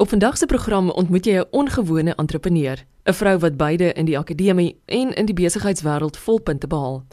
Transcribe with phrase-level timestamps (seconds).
[0.00, 4.18] Op vandag se program ontmoet jy 'n ongewone entrepreneur, 'n vrou wat beide in die
[4.18, 7.04] akademie en in die besigheidswêreld volpunte behaal.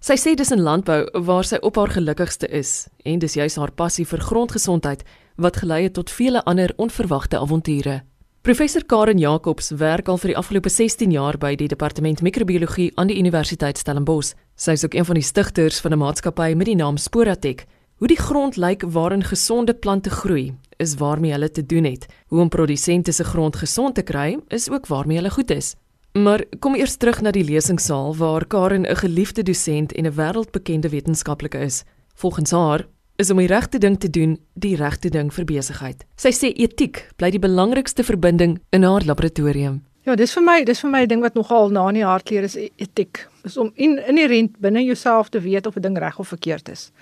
[0.00, 3.72] Sy sê dis in landbou waar sy op haar gelukkigste is en dis juis haar
[3.72, 5.02] passie vir grondgesondheid
[5.36, 8.02] wat gelei het tot vele ander onverwagte avonture.
[8.40, 13.06] Professor Karen Jacobs werk al vir die afgelope 16 jaar by die departement microbiologie aan
[13.06, 14.34] die Universiteit Stellenbosch.
[14.56, 17.66] Sy is ook een van die stigters van 'n maatskappy met die naam Sporatech.
[17.96, 22.06] Hoe die grond lyk waarin gesonde plante groei, is waarmee hulle te doen het.
[22.26, 25.74] Hoe om produsente se grond gesond te kry, is ook waarmee hulle goed is.
[26.12, 30.88] Maar kom eers terug na die lesingsaal waar Karen 'n geliefde dosent en 'n wêreldbekende
[30.88, 31.84] wetenskaplike is.
[32.14, 32.86] Volgens haar
[33.16, 36.04] is om die regte ding te doen die regte ding vir besigheid.
[36.16, 39.82] Sy sê etiek bly die belangrikste verbinding in haar laboratorium.
[40.02, 42.30] Ja, dis vir my, dis vir my 'n ding wat nogal na in die hart
[42.30, 43.28] leer is etiek.
[43.44, 46.92] Is om in inherënt binne jouself te weet of 'n ding reg of verkeerd is.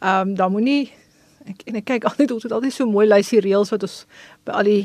[0.00, 0.92] Ehm um, dan moenie
[1.48, 4.04] ek en ek kyk altyd ons het altyd so mooi lysie reëls wat ons
[4.44, 4.84] by al die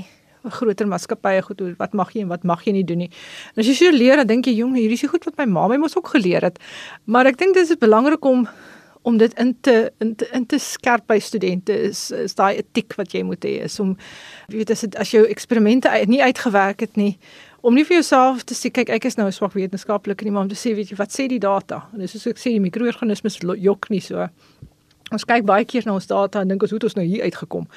[0.55, 1.75] groter maatskappye goed doen.
[1.77, 3.11] Wat mag jy en wat mag jy nie doen nie.
[3.53, 5.67] En as jy so leer, dan dink jy, jong, hierdie is goed wat my ma
[5.67, 6.61] my mos ook geleer het.
[7.05, 8.47] Maar ek dink dit is belangrik om
[9.01, 12.95] om dit in te in te, in te skerp by studente is is daai etiek
[12.99, 13.93] wat jy moet hê is om
[14.51, 17.13] weet as dit as jou eksperimente uit, nie uitgewerk het nie
[17.61, 20.43] om nie vir jouself te sê kyk ek is nou 'n swak wetenskaplike nie maar
[20.43, 22.65] om te sê weet jy wat sê die data en dis soos ek sê die
[22.67, 24.27] mikroorganismes jok nie so
[25.11, 27.23] ons kyk baie keer na ons data en dink ons hoe het ons nou hier
[27.23, 27.67] uitgekom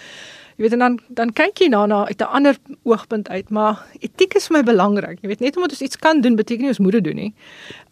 [0.57, 3.87] Jy weet en dan dan kyk jy na na uit 'n ander oogpunt uit, maar
[3.99, 5.19] etiek is vir my belangrik.
[5.23, 7.35] Jy weet net omdat ons iets kan doen beteken nie ons moet dit doen nie.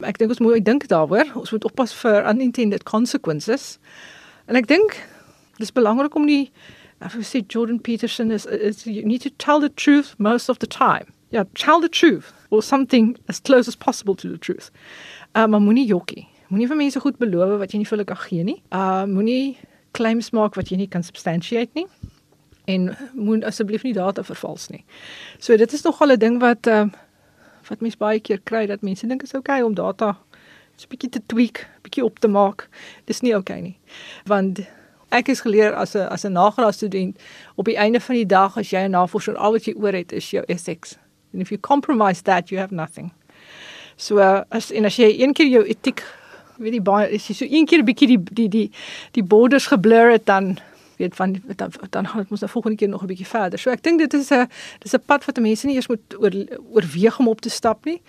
[0.00, 1.24] Ek dink ons moet dink daaroor.
[1.34, 3.78] Ons moet oppas vir unintended consequences.
[4.46, 5.08] En ek dink
[5.58, 6.50] dis belangrik om nie
[7.00, 10.58] as jy sê Jordan Peterson is, is you need to tell the truth most of
[10.58, 11.06] the time.
[11.30, 14.70] Ja, yeah, tell the truth or something as close as possible to the truth.
[15.34, 16.29] Uh, maar moenie jokkie.
[16.50, 18.56] Moenie vir mense goed beloof wat jy nie vir hulle kan gee nie.
[18.74, 19.58] Uh moenie
[19.94, 21.86] claims maak wat jy nie kan substantiate nie
[22.70, 24.82] en moet asseblief nie data vervals nie.
[25.38, 26.98] So dit is nogal 'n ding wat ehm uh,
[27.68, 30.16] wat mense baie keer kry dat mense dink is okay om data
[30.76, 32.68] so 'n bietjie te tweak, bietjie op te maak.
[33.04, 33.78] Dis nie okay nie.
[34.26, 34.60] Want
[35.10, 37.18] ek is geleer as 'n as 'n nagraad student
[37.56, 40.12] op die einde van die dag as jy 'n navorser al wat jy oor het
[40.12, 40.98] is jou ethics.
[41.32, 43.12] And if you compromise that, you have nothing.
[43.96, 46.02] So uh, as en as jy een keer jou etiek
[46.60, 48.70] weet jy baie as jy so een keer 'n bietjie die die die
[49.16, 50.58] die borders geblur het dan
[51.00, 53.58] weet van dan dan gaan dit mos nou volgende keer nog 'n bietjie verder.
[53.58, 54.48] So ek dink dit is 'n
[54.78, 56.32] dis 'n pad wat mense nie eers moet oor
[56.72, 58.02] oorweeg om op te stap nie.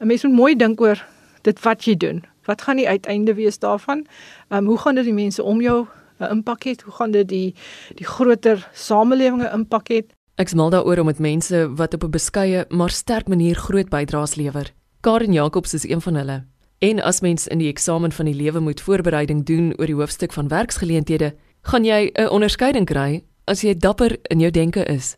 [0.00, 1.06] 'n Mens moet mooi dink oor
[1.42, 2.24] dit wat jy doen.
[2.44, 4.06] Wat gaan die uiteinde wees daarvan?
[4.48, 5.86] Ehm um, hoe gaan dit die mense om jou
[6.18, 6.74] 'n uh, impak hê?
[6.84, 7.54] Hoe gaan dit die
[7.94, 10.02] die groter samelewing 'n impak hê?
[10.34, 14.34] Ek smal daaroor om met mense wat op 'n beskeie maar sterk manier groot bydraes
[14.34, 14.72] lewer.
[15.00, 16.44] Karen Jacobs is een van hulle.
[16.80, 20.32] En as mens in die eksamen van die lewe moet voorbereiding doen oor die hoofstuk
[20.32, 25.16] van werksgeleenthede, gaan jy 'n onderskeiding kry as jy dapper in jou denke is.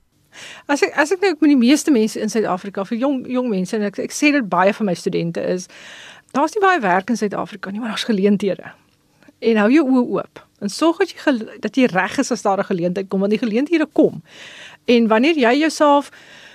[0.66, 3.76] As ek as ek nou met die meeste mense in Suid-Afrika vir jong jong mense
[3.76, 5.68] en ek ek sê dit baie van my studente is
[6.32, 8.72] daar's nie baie werk in Suid-Afrika nie, maar daar's geleenthede.
[9.38, 10.46] En hou jou oë oop.
[10.60, 13.38] En sorg dat jy dat jy reg is as daar 'n geleentheid kom, want die
[13.38, 14.22] geleenthede kom.
[14.84, 16.10] En wanneer jy jouself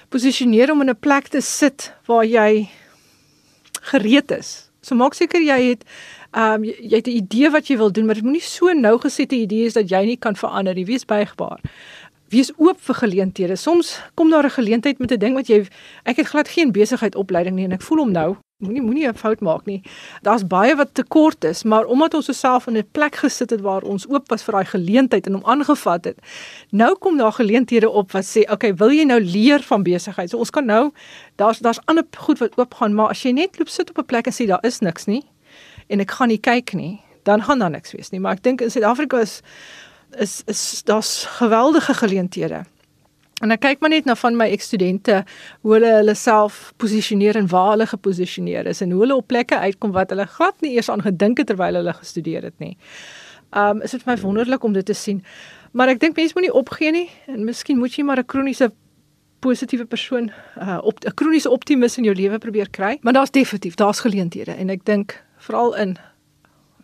[0.09, 2.69] posisioneer om in 'n plek te sit waar jy
[3.81, 4.66] gereed is.
[4.87, 5.83] So maak seker jy het
[6.37, 8.71] Ehm um, jy, jy het 'n idee wat jy wil doen, maar dit moenie so
[8.73, 10.85] nou gesette idees dat jy nie kan verander nie.
[10.85, 11.59] Wees buigbaar.
[12.29, 13.55] Wees oop vir geleenthede.
[13.55, 15.67] Soms kom daar 'n geleentheid met 'n ding wat jy
[16.03, 18.37] ek het glad geen besigheid opleiding nie en ek voel hom nou.
[18.57, 19.81] Moenie moenie 'n fout maak nie.
[20.21, 23.81] Daar's baie wat tekort is, maar omdat ons osself in 'n plek gesit het waar
[23.81, 26.17] ons oop was vir daai geleentheid en hom aangevat het.
[26.69, 30.29] Nou kom daar geleenthede op wat sê, "Oké, okay, wil jy nou leer van besigheid?"
[30.29, 30.91] So ons kan nou
[31.35, 34.25] daar's daar's ander goed wat oopgaan, maar as jy net loop sit op 'n plek
[34.25, 35.23] en sê daar is niks nie,
[35.87, 38.19] en ek gaan nie kyk nie, dan gaan daar niks wees nie.
[38.19, 39.41] Maar ek dink in Suid-Afrika is
[40.17, 42.65] is is daar's geweldige geleenthede.
[43.45, 45.19] En ek kyk maar net na van my ekstudente
[45.61, 49.59] hoe hulle hulle self posisioneer en waar hulle geposisioneer is en hoe hulle op plekke
[49.61, 52.73] uitkom wat hulle glad nie eers aan gedink het terwyl hulle gestudeer het nie.
[53.53, 55.21] Um is dit vir my wonderlik om dit te sien.
[55.77, 58.71] Maar ek dink mense moenie opgee nie en miskien moet jy maar 'n kroniese
[59.45, 62.97] positiewe persoon uh op 'n kroniese optimis in jou lewe probeer kry.
[63.01, 65.97] Maar daar's definitief, daar's geleenthede en ek dink veral in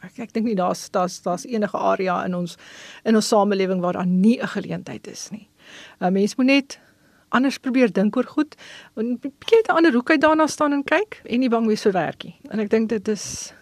[0.03, 2.57] ek ek dink nie daar's daar's daar's enige area in ons
[3.03, 5.47] in ons samelewing waar daar nie 'n geleentheid is nie.
[5.99, 6.79] 'n uh, Mens moet net
[7.29, 8.55] anders probeer dink oor goed
[8.95, 11.91] en bietjie 'n ander hoek uit daarna staan en kyk en nie bang wees vir
[11.91, 12.35] werkie.
[12.49, 13.53] En ek dink dit is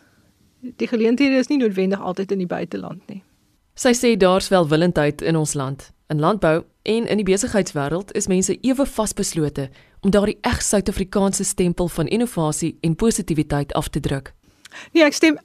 [0.62, 3.24] die geleenthede is nie noodwendig altyd in die buiteland nie.
[3.74, 5.92] Sy sê daar's welwillendheid in ons land.
[6.08, 9.70] In landbou en in die besigheidswêreld is mense ewe vasbeslote
[10.02, 14.34] om daardie eg Suid-Afrikaanse stempel van innovasie en positiwiteit af te druk.
[14.94, 15.40] Nee, ek stem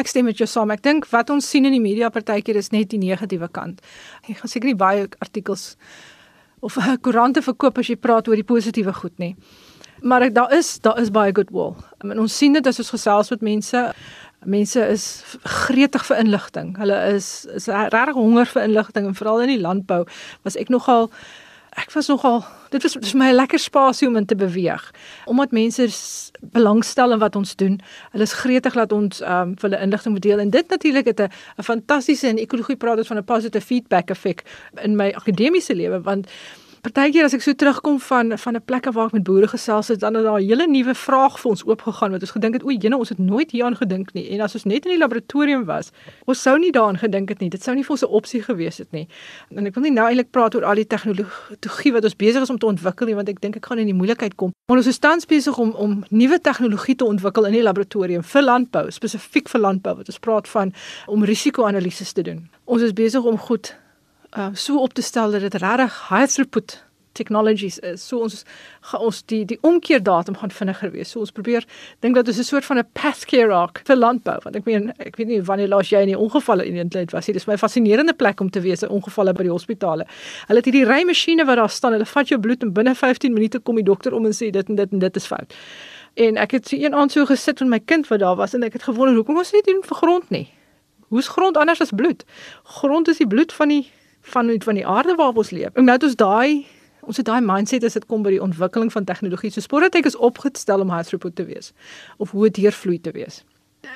[0.00, 0.70] ek stem met jou saam.
[0.74, 3.82] Ek dink wat ons sien in die media partykeer is net die negatiewe kant.
[4.28, 5.74] Ek gaan seker nie baie artikels
[6.60, 9.34] of koerante verkoop as jy praat oor die positiewe goed nie.
[10.00, 11.74] Maar ek, daar is daar is baie goodwill.
[12.04, 13.84] En ons sien dit as ons gesels met mense.
[14.48, 15.04] Mense is
[15.44, 16.72] gretig vir inligting.
[16.80, 20.06] Hulle is is regtig honger vir inligting en veral in die landbou
[20.48, 21.10] was ek nogal
[21.76, 24.90] ek was nogal dit was vir my 'n lekker spasie om in te beweeg
[25.26, 25.88] omdat mense
[26.40, 27.80] belangstel in wat ons doen.
[28.10, 31.06] Hulle is gretig dat ons ehm um, vir hulle inligting moet deel en dit natuurlik
[31.06, 34.42] het 'n fantastiese en ekologie praat ons van 'n positive feedback effek
[34.82, 36.26] in my akademiese lewe want
[36.80, 40.00] Partykeer as ek so terugkom van van 'n plek waar ek met boere gesels het,
[40.00, 42.70] dan het daar 'n hele nuwe vraag vir ons oopgegaan wat ons gedink het, o,
[42.70, 44.30] jene, ons het nooit hieraan gedink nie.
[44.30, 45.90] En as ons net in die laboratorium was,
[46.24, 47.50] ons sou nie daaraan gedink het nie.
[47.50, 49.08] Dit sou nie vir ons 'n opsie gewees het nie.
[49.50, 52.50] En ek wil nie nou eintlik praat oor al die tegnologie wat ons besig is
[52.50, 54.52] om te ontwikkel nie, want ek dink ek gaan in die moeilikheid kom.
[54.68, 58.42] Maar ons is tans besig om om nuwe tegnologie te ontwikkel in die laboratorium vir
[58.42, 60.72] landbou, spesifiek vir landbou wat ons praat van
[61.06, 62.48] om risiko-analises te doen.
[62.64, 63.76] Ons is besig om goed
[64.36, 66.78] uh, so op te stel dat dit regtig high throughput
[67.12, 68.02] technologies is.
[68.06, 68.44] So ons
[68.96, 71.12] ons die die omkeerdatum gaan vinniger wees.
[71.12, 71.66] So ons probeer
[72.04, 74.38] dink dat dit 'n soort van 'n pathcare arc vir landbou.
[74.44, 77.26] Want ek meen ek weet nie wanneer laas jy in 'n ongeval in eintlik was
[77.26, 77.34] nie.
[77.34, 80.06] Dis my fascinerende plek om te wees, ongevalle by die hospitale.
[80.46, 81.92] Hulle het hierdie ry masjiene wat daar staan.
[81.92, 84.68] Hulle vat jou bloed en binne 15 minute kom die dokter om en sê dit
[84.68, 85.54] en dit en dit is fout.
[86.14, 88.62] En ek het so een aand so gesit met my kind wat daar was en
[88.62, 90.48] ek het gewonder hoekom ons nie doen vir grond nie.
[91.08, 92.24] Hoe's grond anders as bloed?
[92.64, 95.74] Grond is die bloed van die van van die aarde waarop ons leef.
[95.74, 96.66] En nou het ons daai
[97.00, 99.50] ons het daai mindset as dit kom by die ontwikkeling van tegnologie.
[99.50, 101.72] So Sporetek is opgestel om high throughput te wees
[102.16, 103.44] of hoe deurvloei te wees.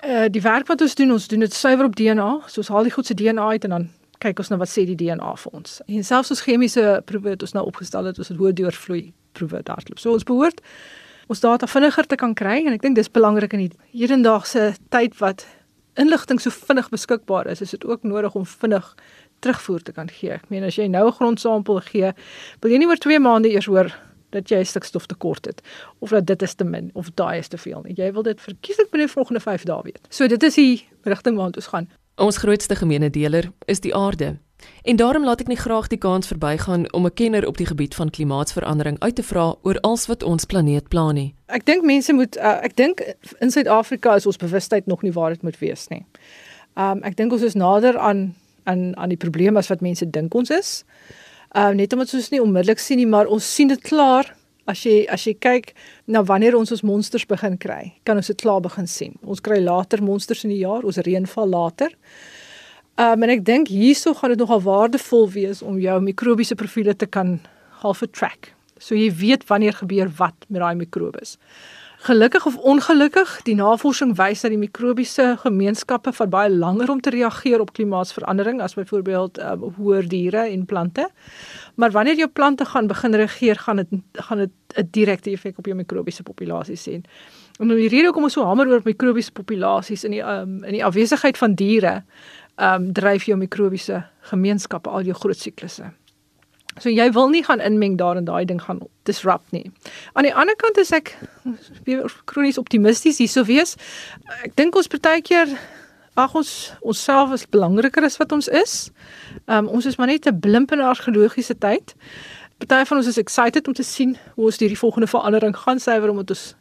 [0.02, 2.30] Uh die werk wat ons doen, ons doen dit suiwer op DNA.
[2.46, 3.88] So ons haal die goed se DNA uit en dan
[4.24, 5.80] kyk ons nou wat sê die DNA vir ons.
[5.86, 9.02] En selfs ons chemiese proewe het ons nou opgestel dat ons dit hoe deurvloei
[9.36, 9.98] proewe daarloop.
[10.00, 10.62] So ons behoort
[11.32, 15.16] ons data vinniger te kan kry en ek dink dis belangrik in die hedendaagse tyd
[15.22, 15.46] wat
[16.00, 18.94] inligting so vinnig beskikbaar is, is dit ook nodig om vinnig
[19.44, 20.32] terugvoer te kan gee.
[20.38, 22.12] Ek meen as jy nou 'n grondsampel gee,
[22.60, 23.92] wil jy nie oor 2 maande eers hoor
[24.34, 25.62] dat jy stikstof tekort het
[25.98, 27.94] of dat dit is te min of daai is te veel nie.
[27.96, 30.08] Jy wil dit verkieslik binne die volgende 5 dae weet.
[30.10, 31.88] So dit is die rigting waarna ons gaan.
[32.16, 34.36] Ons grootste gemeene deler is die aarde.
[34.82, 37.94] En daarom laat ek nie graag die kans verbygaan om 'n kenner op die gebied
[37.94, 41.34] van klimaatsverandering uit te vra oor alles wat ons planeet pla nie.
[41.46, 43.02] Ek dink mense moet uh, ek dink
[43.40, 46.06] in Suid-Afrika is ons bewustheid nog nie waar dit moet wees nie.
[46.76, 50.34] Um ek dink ons is nader aan aan aan die probleem as wat mense dink
[50.34, 50.72] ons is.
[51.54, 54.34] Ehm uh, net omdat ons nie onmiddellik sien nie, maar ons sien dit klaar
[54.66, 55.74] as jy as jy kyk
[56.06, 59.14] na wanneer ons ons monsters begin kry, kan ons dit klaar begin sien.
[59.22, 61.92] Ons kry later monsters in die jaar, ons reënval later.
[62.96, 66.94] Ehm um, en ek dink hierso gaan dit nogal waardevol wees om jou mikrobiese profile
[66.94, 67.40] te kan
[67.82, 68.52] half track.
[68.78, 71.36] So jy weet wanneer gebeur wat met daai mikrobes.
[72.04, 77.08] Gelukkig of ongelukkig, die navorsing wys dat die mikrobiese gemeenskappe vat baie langer om te
[77.14, 81.06] reageer op klimaatsverandering as byvoorbeeld um, hoër diere en plante.
[81.80, 85.64] Maar wanneer jou plante gaan begin reageer, gaan dit gaan dit 'n direkte effek op
[85.64, 87.00] jou mikrobiese populasies hê.
[87.58, 90.72] En nou die rede hoekom ons so hamer oor mikrobiese populasies in die um, in
[90.72, 92.02] die afwesigheid van diere,
[92.56, 95.92] ehm um, dryf jou mikrobiese gemeenskappe al jou groot siklusse.
[96.82, 99.70] So jy wil nie gaan inmeng daar en daai ding gaan disrupt nie.
[100.12, 101.14] Aan die ander kant is ek
[101.86, 103.76] weer kronies optimisties hierso wees.
[104.42, 105.54] Ek dink ons partykeer
[106.14, 106.50] ag ons
[106.82, 108.90] onsself is belangriker as wat ons is.
[109.50, 111.94] Um ons is maar net 'n blimp in 'n argeologiese tyd.
[112.58, 116.10] Party van ons is excited om te sien hoe ons hierdie volgende verandering gaan sywer
[116.10, 116.54] om ons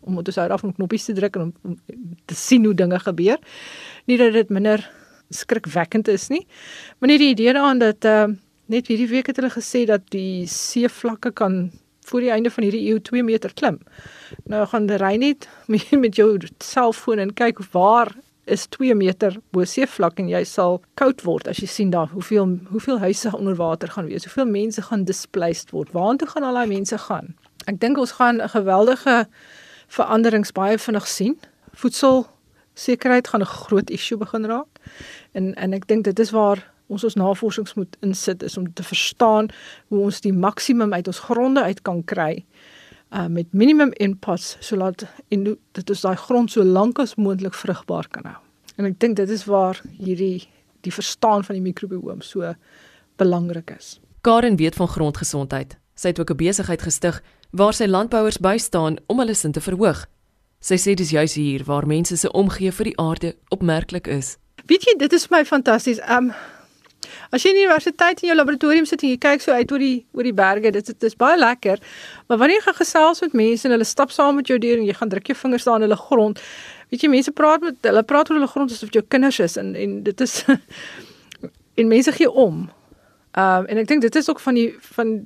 [0.00, 1.76] om ons uit af om knoppies te druk en om, om
[2.24, 3.38] te sien hoe dinge gebeur.
[4.06, 4.90] Nie dat dit minder
[5.30, 6.46] skrikwekkend is nie,
[6.98, 8.36] maar net die idee daaraan dat ehm uh,
[8.70, 11.70] net hierdie week het hulle gesê dat die seevlakke kan
[12.10, 13.78] voor die einde van hierdie eeu 2 meter klim.
[14.50, 15.48] Nou gaan ry net
[16.04, 18.14] met jou selfoon en kyk waar
[18.50, 22.56] is 2 meter bo seevlak en jy sal koud word as jy sien daar hoeveel
[22.70, 24.26] hoeveel huise onder water gaan wees.
[24.26, 25.92] Hoeveel mense gaan displaced word.
[25.94, 27.34] Waartoe gaan al daai mense gaan?
[27.70, 29.26] Ek dink ons gaan 'n geweldige
[29.88, 31.38] veranderings baie vinnig sien.
[31.74, 32.26] Voedsel
[32.74, 34.70] sekerheid gaan 'n groot issue begin raak.
[35.32, 38.84] En en ek dink dit is waar ons ons navorsings moet insit is om te
[38.86, 39.48] verstaan
[39.88, 42.44] hoe ons die maksimum uit ons gronde uit kan kry
[43.10, 48.06] uh met minimum inputs sodat in dit is daai grond so lank as moontlik vrugbaar
[48.08, 48.38] kan hou.
[48.78, 50.46] En ek dink dit is waar hierdie
[50.86, 52.54] die verstaan van die mikrobiom so
[53.20, 53.98] belangrik is.
[54.20, 55.76] Karen weet van grondgesondheid.
[55.94, 60.06] Sy het ook 'n besigheid gestig waar sy landbouers bystaan om hulle sin te verhoog.
[60.60, 64.36] Sy sê dis juis hier waar mense se omgee vir die aarde opmerklik is.
[64.66, 66.00] Weet jy, dit is vir my fantasties.
[66.08, 66.32] Um
[67.30, 69.82] As jy in die universiteit in jou laboratorium sit en jy kyk so uit oor
[69.82, 71.80] die oor die berge, dit dit is baie lekker.
[72.28, 74.86] Maar wanneer jy gaan gesels met mense en hulle stap saam met jou deur en
[74.88, 76.42] jy gaan druk jou vingers daar in hulle grond,
[76.90, 79.74] weet jy mense praat met hulle praat oor hulle grond asof jou kinders is en
[79.74, 80.36] en dit is
[81.80, 82.68] en mense gee om.
[83.38, 85.20] Ehm um, en ek dink dit is ook van die van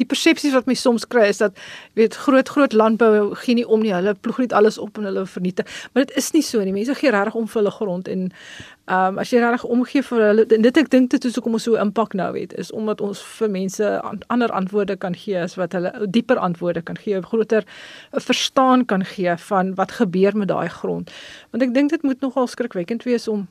[0.00, 1.56] die persepsies wat my soms kry is dat
[1.98, 3.94] weet groot groot landbou gee nie om nie.
[3.94, 5.66] Hulle ploeg net alles op en hulle vernietig.
[5.92, 6.72] Maar dit is nie so nie.
[6.72, 8.30] Mense gee regtig om vir hulle grond en
[8.86, 11.64] ehm um, as jy regtig omgee vir hulle dit ek dink dit is hoekom ons
[11.66, 13.88] so impak nou het is omdat ons vir mense
[14.30, 17.66] ander antwoorde kan gee as wat hulle dieper antwoorde kan gee, groter
[18.12, 21.10] verstaan kan gee van wat gebeur met daai grond.
[21.50, 23.48] Want ek dink dit moet nogal skrikwekkend wees om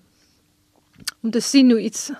[1.21, 2.11] om te sien hoe iets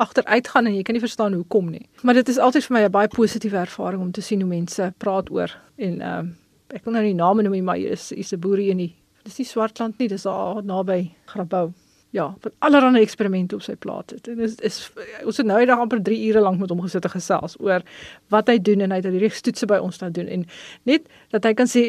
[0.00, 1.86] agteruit gaan en jy kan nie verstaan hoekom nie.
[2.02, 4.92] Maar dit is altyd vir my 'n baie positiewe ervaring om te sien hoe mense
[4.98, 6.36] praat oor en ehm um,
[6.70, 8.94] ek wil nou nie name noem nie, maar hier is is 'n boerie in die
[9.24, 11.72] dis nie Swartland nie, dis daar naby Grabouw
[12.10, 14.28] ja, wat allerlei eksperimente op sy plaas het.
[14.28, 14.78] En is is
[15.24, 17.84] ons het nou eendag amper 3 ure lank met hom gesit en gesels oor
[18.28, 20.46] wat hy doen en hy het al hierdie toetse by ons nou doen en
[20.90, 21.84] net dat hy kan sê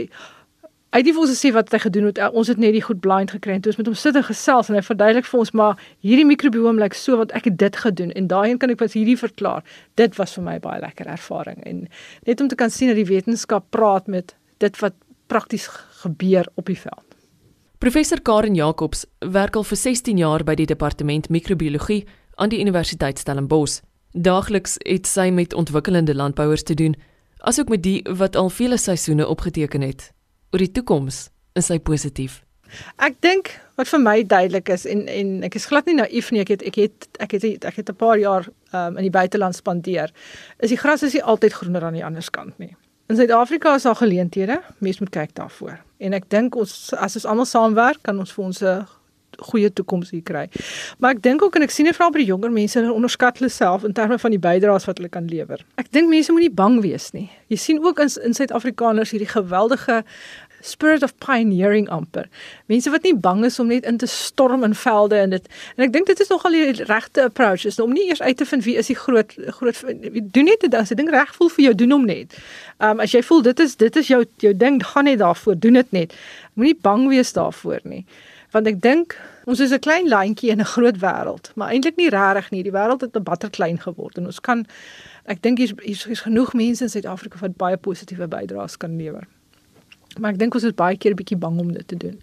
[0.92, 2.20] hy het nie vir ons gesê wat hy gedoen het.
[2.36, 4.70] Ons het net die goed blind gekry en toe ons met hom sit en gesels
[4.70, 7.80] en hy verduidelik vir ons maar hierdie mikrobiom lyk like so wat ek het dit
[7.84, 9.64] gedoen en daai kan ek wat hierdie verklaar.
[9.96, 11.86] Dit was vir my baie lekker ervaring en
[12.28, 14.98] net om te kan sien dat die wetenskap praat met dit wat
[15.32, 15.70] prakties
[16.04, 17.08] gebeur op die veld.
[17.82, 22.04] Professor Karen Jacobs werk al vir 16 jaar by die departement microbiologie
[22.36, 23.80] aan die Universiteit Stellenbosch.
[24.12, 26.94] Daagliks het sy met ontwikkelende landbouers te doen,
[27.48, 30.12] asook met die wat al vele seisoene opgeteken het.
[30.52, 32.42] Oor die toekoms is sy positief.
[33.04, 36.42] Ek dink wat vir my duidelik is en en ek is glad nie naïef nie,
[36.44, 39.56] ek het ek het ek het ek het 'n paar jaar um, in die buiteland
[39.56, 40.12] spandeer.
[40.60, 42.76] Is die gras is nie altyd groener aan die ander kant nie.
[43.08, 45.80] In Suid-Afrika is daar geleenthede, mens moet kyk daarvoor.
[46.00, 48.88] En ek dink ons as ons almal saamwerk, kan ons vir ons 'n
[49.40, 50.48] goeie toekoms hier kry.
[51.00, 53.40] Maar ek dink ook en ek sien dit veral by die jonger mense, hulle onderskat
[53.40, 55.64] hulle self in terme van die bydraes wat hulle kan lewer.
[55.82, 57.30] Ek dink mense moenie bang wees nie.
[57.52, 60.04] Jy sien ook in in Suid-Afrikaners hierdie geweldige
[60.62, 62.28] spirit of pioneering amper.
[62.66, 65.86] Mense wat nie bang is om net in te storm in velde en dit en
[65.86, 68.66] ek dink dit is nogal die regte approach is om nie eers uit te vind
[68.68, 69.82] wie is die groot groot
[70.36, 72.38] doen net dit as jy ding reg voel vir jou doen hom net.
[72.80, 75.58] Ehm um, as jy voel dit is dit is jou jou ding gaan net daarvoor
[75.60, 76.16] doen dit net.
[76.54, 78.06] Moenie bang wees daarvoor nie.
[78.52, 79.16] Want ek dink
[79.46, 82.64] ons is 'n klein landjie in 'n groot wêreld, maar eintlik nie regtig nie.
[82.64, 84.66] Die wêreld het 'n batter klein geword en ons kan
[85.26, 89.28] ek dink hier's hier's hier genoeg mense in Suid-Afrika wat baie positiewe bydraes kan lewer.
[90.20, 92.20] Maar ek dink ons is baie keer 'n bietjie bang om dit te doen.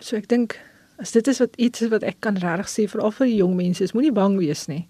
[0.00, 0.58] So ek dink
[0.98, 3.56] as dit is wat iets is wat ek kan regtig sê vir al vir jong
[3.56, 4.86] mense, is moenie bang wees nie.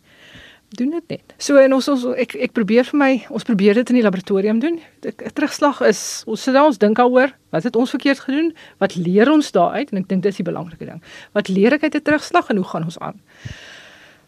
[0.74, 1.34] Doen dit net.
[1.38, 4.58] So en ons ons ek ek probeer vir my, ons probeer dit in die laboratorium
[4.62, 4.80] doen.
[5.04, 8.50] 'n Terugslag is ons sit daar ons dink daaroor, wat het ons verkeerd gedoen?
[8.78, 9.92] Wat leer ons daaruit?
[9.92, 11.02] En ek dink dit is die belangrike ding.
[11.32, 13.20] Wat leer ek uit 'n terugslag en hoe gaan ons aan?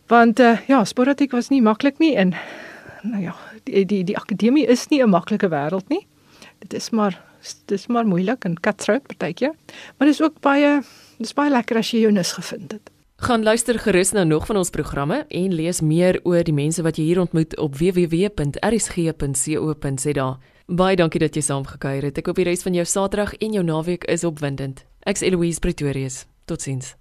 [0.07, 2.35] Want uh, ja, sporatiek was nie maklik nie en
[3.03, 3.35] nou ja,
[3.65, 6.07] die die die akademie is nie 'n maklike wêreld nie.
[6.59, 7.23] Dit is maar
[7.67, 9.55] dis maar moeilik en cutthroat partykeer.
[9.97, 10.83] Maar dis ook baie
[11.19, 12.91] dis baie lekker as jy jou nis gevind het.
[13.17, 16.97] Gaan luister gerus nou nog van ons programme en lees meer oor die mense wat
[17.01, 18.39] jy hier ontmoet op www.rsg.co.za.
[20.67, 22.19] Baie dankie dat jy saamgekuier het.
[22.21, 24.85] Ek hoop die res van jou Saterdag en jou naweek is opwindend.
[25.09, 26.27] Ek's Eloise Pretorius.
[26.45, 26.97] Totsiens.